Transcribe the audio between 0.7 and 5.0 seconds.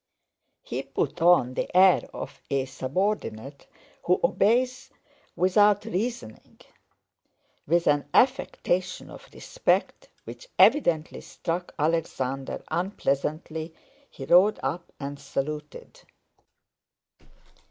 put on the air of a subordinate who obeys